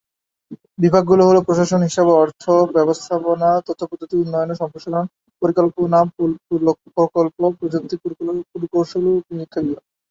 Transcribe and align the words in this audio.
বিভাগগুলো 0.79 1.23
হলো 1.29 1.39
প্রশাসন, 1.47 1.81
হিসাব 1.83 2.07
ও 2.09 2.19
অর্থ, 2.23 2.43
ব্যবস্থাপনা 2.75 3.49
তথ্য 3.67 3.81
পদ্ধতি, 3.89 4.15
উন্নয়ন 4.17 4.49
ও 4.51 4.59
সম্প্রসারণ, 4.61 5.05
পরিকল্পনা, 5.41 5.99
প্রকল্প, 6.97 7.37
প্রযুক্তি, 7.59 7.95
পুরকৌশল 8.51 9.03
ও 9.09 9.23
নিরীক্ষা 9.29 9.59
বিভাগ। 9.65 9.83